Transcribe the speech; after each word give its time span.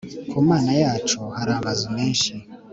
ku 0.29 0.37
mana 0.47 0.71
yacu, 0.83 1.19
har' 1.35 1.53
amazu 1.57 1.87
menshi 1.97 2.33